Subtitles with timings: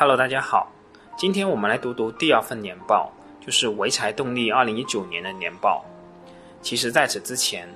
[0.00, 0.70] Hello，大家好，
[1.16, 3.10] 今天我们来读读第二份年报，
[3.44, 5.84] 就是潍柴动力二零一九年的年报。
[6.62, 7.68] 其实，在此之前，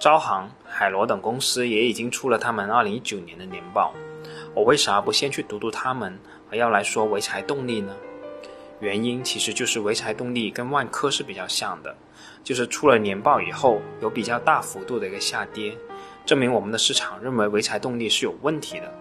[0.00, 3.94] 招行、海螺等公司也已经出了他们二零一九年的年报。
[4.56, 6.18] 我为啥不先去读读他们，
[6.50, 7.94] 而要来说潍柴动力呢？
[8.80, 11.96] 原因其实就是潍柴动力跟万科是比较像的，
[12.42, 15.78] 就是出了年报以后有比较大幅度的一个下跌，
[16.26, 18.92] 证明我们的市场认为潍柴动力是有问题的。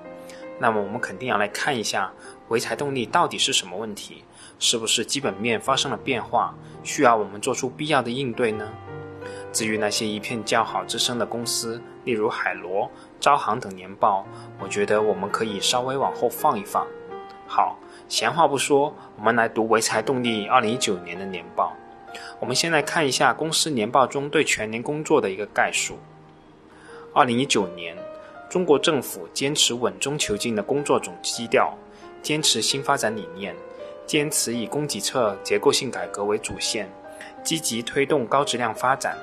[0.60, 2.12] 那么我们肯定要来看一下
[2.50, 4.24] 潍柴动力到底是什么问题，
[4.60, 8.70] 是不是基本面发生了变化，需要我们做出必要的应对呢？
[9.52, 14.26] 至于那些一片叫好之声的公司，例如海螺、招行等年报，
[14.60, 16.88] 我觉得我们可以稍微往后放一放。
[17.48, 21.74] 好，闲话不说，我们来读潍柴动力二零一九年的年报。
[22.40, 25.98] 我们先来看一下公司年报中对全年工作的一个概述。
[27.14, 27.98] 二零一九年，
[28.50, 31.74] 中国政府坚持稳中求进的工作总基调，
[32.22, 33.56] 坚持新发展理念，
[34.06, 36.90] 坚持以供给侧结构性改革为主线，
[37.44, 39.18] 积极推动高质量发展。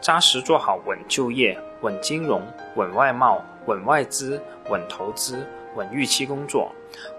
[0.00, 2.42] 扎实做好稳就业、稳金融、
[2.76, 6.70] 稳外贸、稳外资、稳投资、稳预期工作，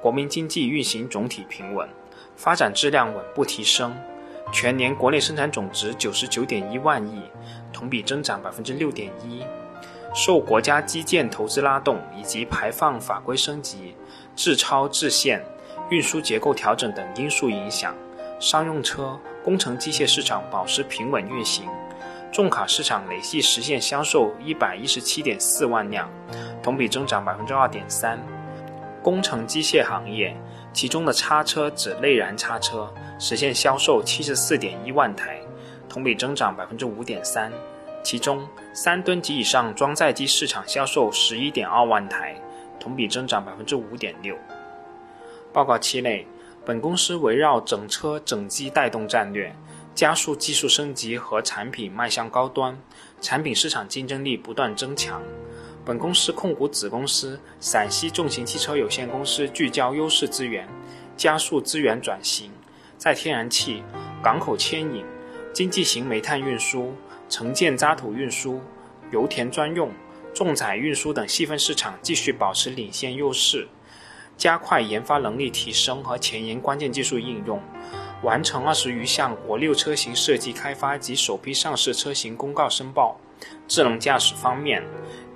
[0.02, 1.90] 国民经济运行总体平稳，
[2.36, 3.94] 发展质量稳步提升。
[4.54, 7.22] 全年国内生产总值九十九点一万亿，
[7.74, 9.44] 同比增长百分之六点一。
[10.16, 13.94] 受国家基建投资拉动以及排放法规升级、
[14.38, 15.44] 制超制限、
[15.90, 17.94] 运输结构调整等因素影响，
[18.40, 21.66] 商用车、工程机械市场保持平稳运行。
[22.32, 26.08] 重卡市场累计实现销售一百一十七点四万辆，
[26.62, 28.20] 同比增长百分之二点三。
[29.02, 30.36] 工程机械行业，
[30.72, 35.40] 其中的叉车指内燃叉车实现销售七十四点一万台，
[35.90, 37.52] 同比增长百分之五点三。
[38.04, 42.40] 其中三吨及以上装载机市场销售十一点二万台，
[42.80, 44.36] 同比增长百分之五点六。
[45.54, 46.28] 报告期内，
[46.66, 49.56] 本公司围绕整车整机带动战略。
[49.96, 52.78] 加速技术升级和产品迈向高端，
[53.20, 55.24] 产品市场竞争力不断增强。
[55.84, 60.68] 本公司控股子公司陕西重型汽车有限公司聚焦优势资源，
[61.16, 62.52] 加速资源转型，
[62.96, 63.82] 在天然气、
[64.22, 65.04] 港口牵引、
[65.52, 66.94] 经济型煤炭运输、
[67.28, 68.62] 城建渣土运输、
[69.10, 69.90] 油田专用、
[70.38, 73.68] 重载运输等细分市场继续保持领先优势，
[74.38, 77.60] 加快研发能力提升和前沿关键技术应用。
[78.22, 83.20] 完成二十余项国六车型设计开发及首批上市车型公告申报。
[83.68, 84.84] 智能驾驶方面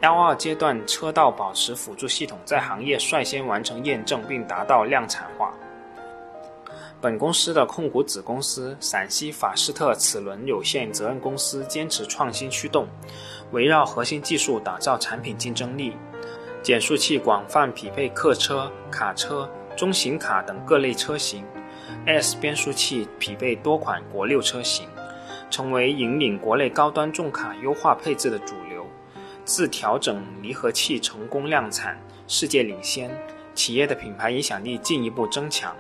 [0.02, 5.52] ，L 二阶段车道保持辅助系统在行业率先完成验证并达到量产化。
[7.02, 12.88] 本公司的控股子公司陕西法士特齿轮有限责任公司坚持创新驱动，
[13.52, 15.96] 围绕核心技术打造产品竞争力。
[16.62, 21.44] 减速器广泛匹配客车、卡车、中型卡等各类车型。
[22.06, 24.88] S 变速器匹配多款国六车型，
[25.50, 28.86] 成为引领国内高端重卡优化配置的主流。
[29.44, 33.10] 自调整离合器成功量产，世界领先，
[33.56, 35.76] 企业的品牌影响力进一步增强。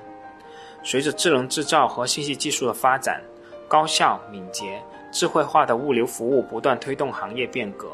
[0.84, 3.22] 随着智能制造和信息技术的发展，
[3.68, 4.82] 高效敏捷、
[5.12, 7.90] 智慧化的物流服务不断推动行业变革。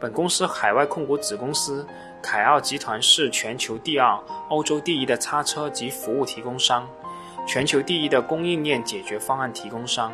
[0.00, 1.86] 本公司海外控股子公司
[2.22, 4.18] 凯奥集团是全球第二、
[4.48, 6.88] 欧洲第一的叉车及服务提供商。
[7.46, 10.12] 全球第一的供应链解决方案提供商，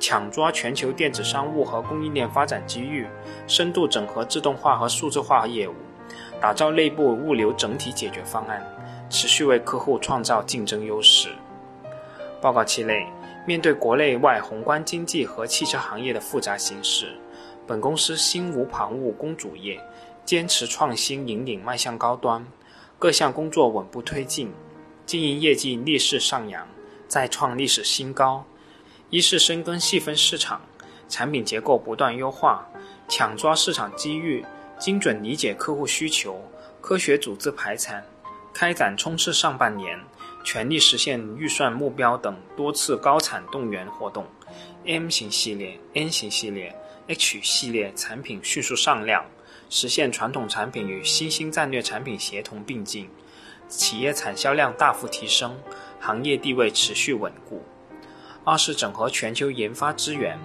[0.00, 3.06] 抢抓全球电子商务和供应链发展机遇，
[3.46, 5.74] 深度整合自动化和数字化业务，
[6.40, 8.66] 打造内部物流整体解决方案，
[9.10, 11.28] 持续为客户创造竞争优势。
[12.40, 13.06] 报告期内，
[13.44, 17.12] 面对国内外宏观经济和汽车行业的复杂形势，
[17.66, 19.80] 本公司心无旁骛攻主业，
[20.24, 22.46] 坚持创新引领迈向高端，
[23.00, 24.52] 各项工作稳步推进。
[25.04, 26.66] 经营业绩逆势上扬，
[27.08, 28.44] 再创历史新高。
[29.10, 30.62] 一是深耕细分市场，
[31.08, 32.64] 产品结构不断优化，
[33.08, 34.44] 抢抓市场机遇，
[34.78, 36.40] 精准理解客户需求，
[36.80, 38.04] 科学组织排产，
[38.54, 39.98] 开展冲刺上半年，
[40.44, 44.26] 全力实现预算目标等多次高产动员活动。
[44.84, 46.74] M 型系列、N 型系列、
[47.06, 49.24] H 系列产品迅速上量，
[49.70, 53.08] 实现传统产品与新兴战略产品协同并进。
[53.68, 55.56] 企业产销量大幅提升，
[55.98, 57.62] 行业地位持续稳固。
[58.44, 60.38] 二是整合全球研发资源，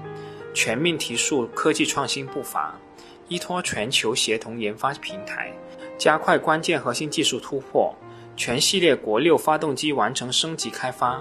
[0.53, 2.79] 全面提速科技创新步伐，
[3.27, 5.51] 依托全球协同研发平台，
[5.97, 7.93] 加快关键核心技术突破。
[8.37, 11.19] 全系列国六发动机完成升级开发，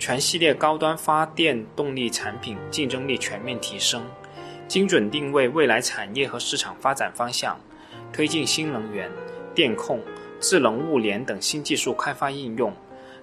[0.00, 4.02] 全系列高端发电动力产品竞争力全面提升，
[4.66, 7.56] 精准定位未来产业和市场发展方向，
[8.12, 9.08] 推进新能源、
[9.54, 10.00] 电控。
[10.38, 12.70] 智能物联等新技术开发应用，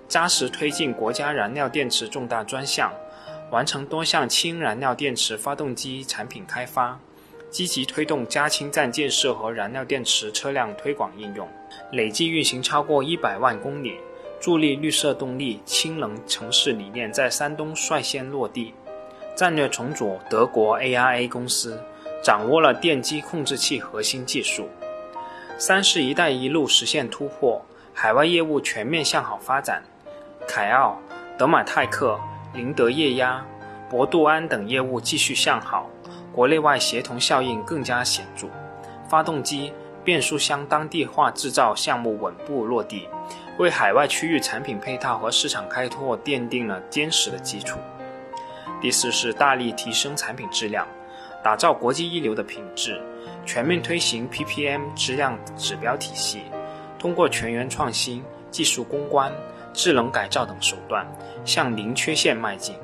[0.08, 2.92] 扎实推进国家燃料电池重大专项，
[3.52, 7.00] 完成多项氢燃料电池发动机产品开发，
[7.54, 11.48] 积极推动加氢站建设和燃料电池车辆推广应用，
[11.92, 13.96] 累计运行超过一百万公里，
[14.40, 18.74] 助力绿色动力、氢能城市理念在山东率先落地。
[19.36, 21.80] 战略重组德国 ARA 公司，
[22.24, 24.68] 掌握了电机控制器核心技术。
[25.60, 27.64] 三是“一带一路”实现突破，
[27.94, 29.84] 海外业务全面向好发展。
[30.48, 31.00] 凯奥、
[31.38, 32.20] 德马泰克、
[32.56, 33.46] 林德液压、
[33.92, 35.88] 博杜安等业务继续向好，
[36.34, 38.48] 国内外协同效应更加显著。
[39.08, 39.72] 发动机、
[40.04, 43.08] 变速箱当地化制造项目稳步落地，
[43.60, 47.78] 为海外区域产品配套和市场开拓奠定了坚实的基础。
[48.82, 50.88] 第四是大力提升产品质量，
[51.44, 53.00] 打造国际一流的品质，
[53.46, 56.42] 全面推行 PPM 质量指标体系，
[56.98, 59.32] 通过全员创新、技术攻关。
[59.76, 61.04] 智能改造等手段
[61.46, 62.76] 向零缺陷迈进，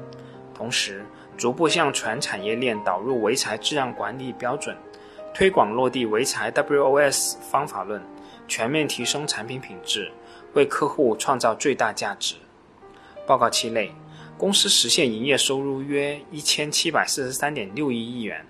[0.56, 1.06] 同时
[1.40, 4.76] 逐步向全产业链导入潍柴质量管理标准，
[5.34, 8.04] 推广落地潍柴 WOS 方法论，
[8.46, 10.12] 全面提升产品品质，
[10.54, 12.36] 为客户创造最大价值。
[13.26, 13.90] 报告期内，
[14.38, 18.46] 公司实现营业收入约一千七百四十三点六一亿元，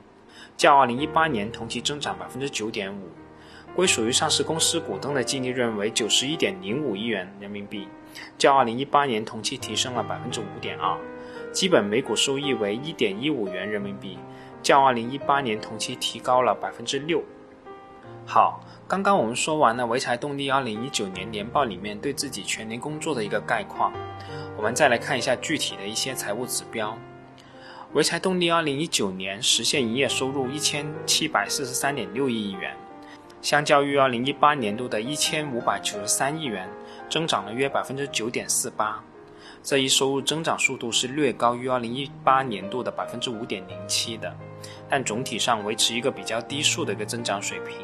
[0.58, 3.08] 较二零一八年同期增长百分之九点五。
[3.76, 7.88] 归属于上市公司股东的净利润为九十一点零五亿元人民币。
[8.36, 10.98] 较二零一八年同期提升了百分之五点二，
[11.52, 14.18] 基本每股收益为一点一五元人民币，
[14.62, 17.24] 较二零一八年同期提高了百分之六。
[18.26, 23.92] 好，刚刚我们说完了潍柴动力二零一九年年报里面对自己全年工作的一个概况，
[24.56, 26.98] 我们再来看一下具体的一些财务指标。
[27.94, 32.78] 潍柴动力二零一九年实现营业收入一千七百四十三点六亿元，
[33.42, 36.70] 相较于二零一八年度的一千五百九十三亿元。
[37.10, 39.04] 增长了约百分之九点四八，
[39.70, 44.36] 这一收入增长速度是略高于二零一八年度的百分之五点零七的，
[44.90, 47.78] 但总体上维持一个比较低速的一个增长水平。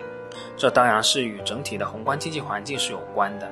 [0.57, 3.47] 这当然是与整体的宏观经济环境是有关的，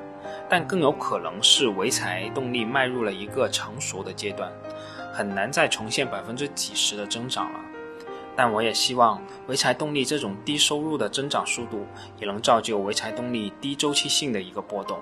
[0.50, 4.52] 但更有可能是潍柴动力迈入了一个成熟的阶段，
[5.14, 7.60] 很难再重现百分之几十的增长了。
[8.36, 11.86] 但我也希望潍柴动力这种低收入的增长速度，
[12.20, 15.00] 也能造就潍柴动力低周期性的一个波动。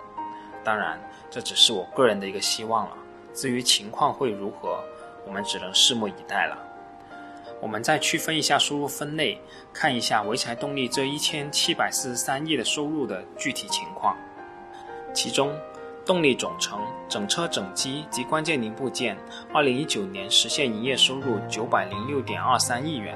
[0.66, 1.00] 当然，
[1.30, 2.98] 这只是我个人的一个希望了。
[3.33, 4.83] 至于情况会如何，
[5.25, 6.57] 我们只能拭目以待了。
[7.62, 9.39] 我们再区分一下收入分类，
[9.72, 14.18] 看一下潍柴动力这一千七百四十三亿的收入的具体情况。
[15.13, 15.54] 其中，
[16.04, 19.16] 动力总成、整车整机及关键零部件，
[19.54, 23.16] 二零一九年实现营业收入九百零六点二三亿元，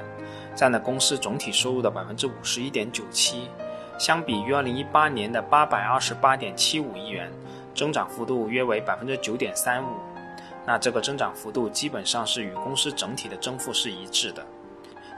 [0.54, 3.48] 占了公司总体收入的百分之五十一点九七。
[3.98, 7.30] 相比于二零一八年的八百二十八点七五亿元，
[7.74, 9.88] 增长幅度约为百分之九点三五。
[10.66, 14.44] 那这个增长幅度基本上是与公司整体的增幅是一致的。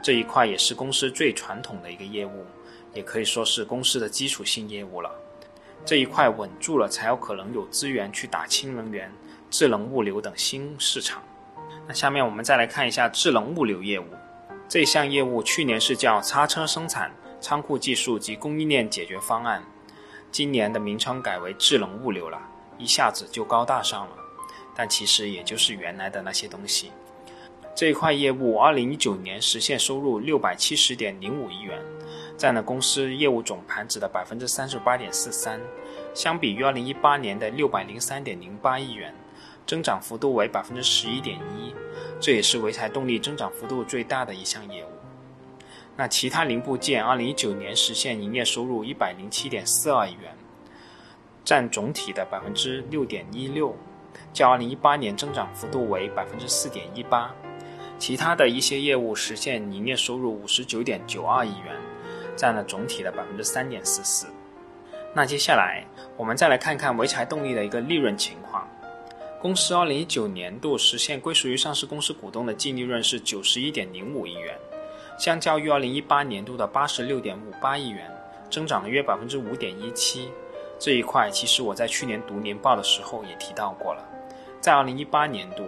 [0.02, 2.44] 这一块也是公司最传统的一个业务，
[2.94, 5.10] 也可以说是公司的基础性业务了。
[5.84, 9.10] 这一块稳住了，才有可能有资源去打氢能源、
[9.50, 11.22] 智能物流等新市场。
[11.86, 14.06] 那下面我们再来看一下智能物流业务。
[14.68, 17.10] 这项业务去年是叫叉车生产。
[17.40, 19.62] 仓库技术及供应链解决方案，
[20.30, 22.40] 今年的名称改为智能物流了，
[22.78, 24.16] 一下子就高大上了。
[24.74, 26.92] 但其实也就是原来的那些东西。
[27.74, 31.80] 这一块业务，二零一九年实现收入六百七十点零五亿元，
[32.36, 35.60] 占了公司业务总盘子的百分之三十八点四三，
[36.12, 39.14] 相比于二零一八年的六百零三点零八亿元，
[39.64, 41.72] 增长幅度为百分之十一点一，
[42.20, 44.97] 这也是潍柴动力增长幅度最大的一项业务。
[46.00, 50.32] 那其他零部件，二零一九年实现营业收入一百零七点四二亿元，
[51.44, 53.74] 占总体的百分之六点一六，
[54.32, 57.34] 较二零一八年增长幅度为百分之四点一八。
[57.98, 61.74] 其他的一些业务实现营业收入五十九点九二亿元，
[62.36, 64.28] 占了总体的百分之三点四四。
[65.12, 65.84] 那接下来
[66.16, 68.68] 我们再来看看潍柴动力的一个利润情况。
[69.42, 74.56] 公司二零一九年度实现归属于上市公司股东的净利润是九十一点零五亿元。
[75.18, 78.08] 相较于二零一八年度的八十六点五八亿元，
[78.48, 80.30] 增长了约百分之五点一七。
[80.78, 84.04] 这一块其实我在去年读年报的时候也提到过了。
[84.60, 85.64] 在二零一八年度，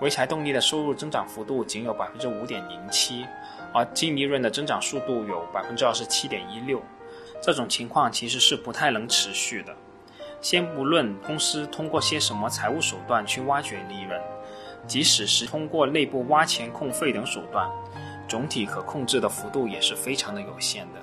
[0.00, 3.26] 潍柴动力的收入增长幅度仅有百分之五点零七，
[3.74, 6.80] 而净利润的增长速度有百分之二十七点一六。
[7.40, 9.74] 这种情况其实是不太能持续的。
[10.40, 14.20] 先不论公司通过些什么财务手段去挖掘利润，
[14.86, 17.68] 即使是通过内部挖钱控费等手段。
[18.32, 21.00] 总体可控制的幅度也是非常的有限的，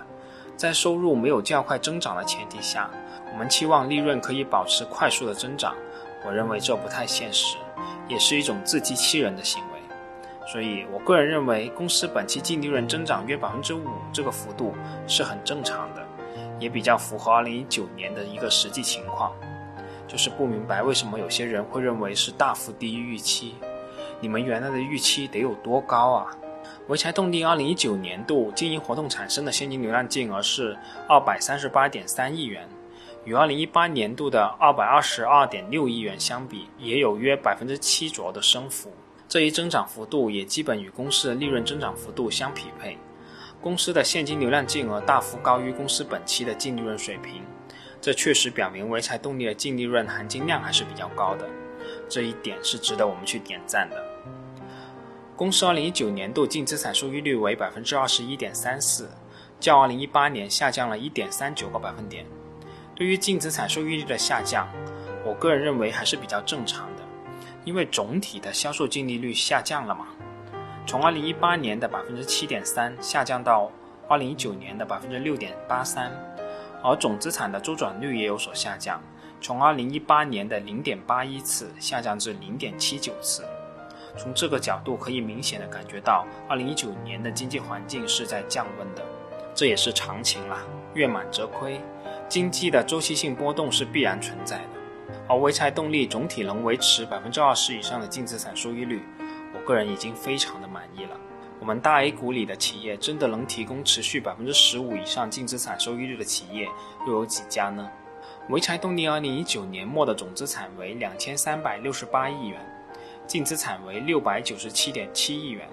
[0.58, 2.90] 在收入没有较快增长的前提下，
[3.32, 5.76] 我们期望利润可以保持快速的增长，
[6.26, 7.56] 我认为这不太现实，
[8.08, 9.80] 也是一种自欺欺人的行为。
[10.52, 14.74] 所以我个人认为，公司本期净利润增长约百分之五这个幅度
[15.06, 16.04] 是很正常的，
[16.58, 19.32] 也比较符合二零一九年的一个实际情况。
[20.08, 23.54] 就是不明白为什么有些人会认为是大幅低于预期。
[24.20, 26.36] 你们原来的预期得有多高啊？
[26.88, 32.68] 潍柴动力二零一九年度经营活动产生的现金流量净额是二百三十八点三亿元，
[33.26, 38.92] 与二零一八年度的二百二十二点六亿元相比，也有约百分之七左右的升幅。
[39.28, 42.98] 这一增长幅度也基本与公司的利润增长幅度相匹配。
[43.62, 47.44] 公司的现金流量净额大幅高于公司本期的净利润水平，
[48.02, 51.48] 这确实表明潍柴动力的净利润含金量还是比较高的，
[52.08, 54.04] 这一点是值得我们去点赞的。
[55.40, 59.10] 公司二零一九年度净资产收益率为百分之二十一点三四，
[59.58, 62.26] 较二零一八年下降了一点三九个百分点。
[62.94, 64.68] 对于净资产收益率的下降，
[65.26, 67.04] 我个人认为还是比较正常的，
[67.64, 70.08] 因为总体的销售净利率下降了嘛，
[70.86, 73.72] 从二零一八年的百分之七点三下降到
[74.10, 76.12] 二零一九年的百分之六点八三，
[76.84, 79.02] 而总资产的周转率也有所下降，
[79.40, 83.42] 从二零一八年的零点八一次下降至零点七九次。
[84.18, 89.04] 从这个角度可以明显的感觉到，二零一九年的经济环境是在降温的，
[89.54, 90.60] 这也是常情啦。
[90.94, 91.80] 月满则亏，
[92.28, 94.64] 经济的周期性波动是必然存在的。
[95.28, 99.02] 而潍柴动力总体能维持百分之二十以上的净资产收益率，
[99.54, 101.16] 我个人已经非常的满意了。
[101.60, 106.68] 我们大 A 股里的企业真的能提供持续百分之十五以上净资产收益率的企业
[107.06, 107.90] 又有几家呢？
[108.48, 112.60] 潍柴动力二零一九年末的总资产为两千三百六十八亿元。
[113.30, 115.70] 净资产为六百九十七点七亿元，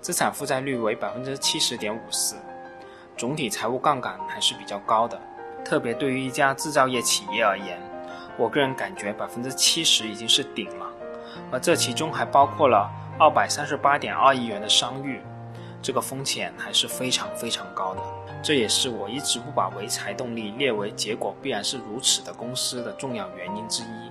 [0.00, 2.36] 资产负债率为百分之七十点五四，
[3.18, 5.20] 总体财务杠杆还是比较高的。
[5.62, 7.78] 特别对于一家制造业企业而言，
[8.38, 10.86] 我个人感觉百分之七十已经是顶了。
[11.52, 15.20] 而这其中还包括了二百三十八点二亿元的商誉，
[15.82, 18.00] 这个风险还是非常非常高的。
[18.42, 24.10] 这也是我一直不把潍柴动力列为结果必然是如此的公司的重要原因之一。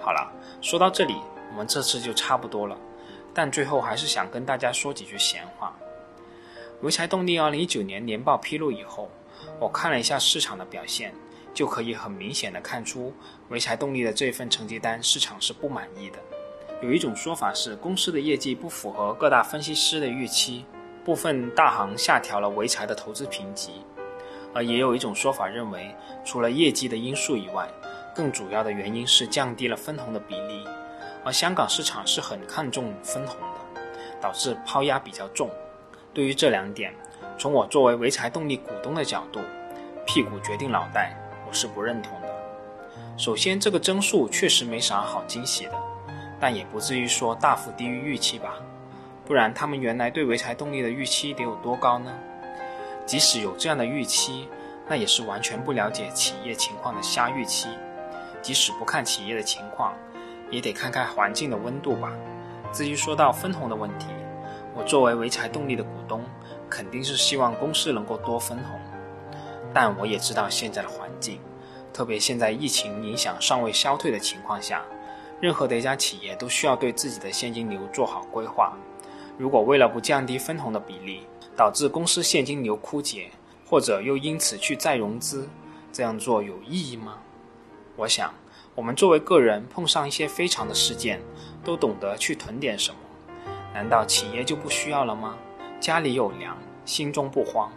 [0.00, 1.16] 好了，说到这里。
[1.50, 2.76] 我们这次就差不多了，
[3.32, 5.74] 但最后还是想跟大家说几句闲话。
[6.82, 9.10] 潍柴动力二零一九年年报披露以后，
[9.58, 11.14] 我看了一下市场的表现，
[11.54, 13.12] 就可以很明显的看出
[13.50, 16.18] 潍柴动力的这份成绩单市场是不满意的。
[16.82, 20.66] 有一种说法是公司的业绩不符合各大分析师的预期，
[21.02, 23.70] 部分大行下调了潍柴的投资评级，
[24.52, 27.66] 而也有一种说法认为，除了业绩的因素以外，
[28.14, 30.66] 更主要的原因是降低了分红的比例。
[31.26, 33.80] 而香港市场是很看重分红的，
[34.20, 35.50] 导致抛压比较重。
[36.14, 36.94] 对于这两点，
[37.36, 39.40] 从我作为潍柴动力股东的角度，
[40.06, 42.28] 屁股决定脑袋，我是不认同的。
[43.18, 45.72] 首先，这个增速确实没啥好惊喜的，
[46.38, 48.54] 但也不至于说大幅低于预期吧？
[49.26, 52.12] 不然他们原来对潍柴动力的预期得有多高呢？
[53.04, 54.48] 即使有这样的预期，
[54.86, 57.68] 那也是完全不了解企业情况的瞎预期。
[58.40, 59.92] 即使不看企业的情况。
[60.50, 62.12] 也得看看环境的温度吧。
[62.72, 64.06] 至于说到分红的问题，
[64.74, 66.22] 我作为潍柴动力的股东，
[66.68, 68.78] 肯定是希望公司能够多分红。
[69.72, 71.38] 但我也知道现在的环境，
[71.92, 74.82] 特别现在疫情影响尚未消退的情况下，
[75.40, 78.76] 任何的一家企业都需要对自己的现金流做好规划。
[79.38, 81.26] 如果为了不降低分红的比例，
[81.56, 83.30] 导致公司现金流枯竭，
[83.66, 85.48] 或者又因此去再融资，
[85.92, 87.18] 这样做有意义吗？
[87.96, 88.32] 我想。
[88.76, 91.18] 我们作为个人碰上一些非常的事件，
[91.64, 92.98] 都懂得去囤点什么，
[93.72, 95.36] 难道企业就不需要了吗？
[95.80, 96.54] 家里有粮，
[96.84, 97.72] 心中不慌，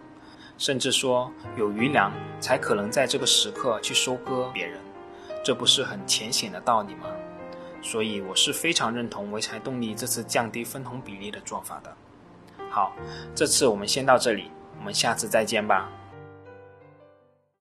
[0.57, 4.77] 甚至说有余粮才可能在这个时刻去收割别人，
[5.41, 7.07] 这不是很浅显的道理吗？
[7.81, 11.95] 所以我是非常认同潍柴动力这次降低分红比例的做法的。
[12.69, 12.93] 好，
[13.33, 15.89] 这次我们先到这里，我们下次再见吧。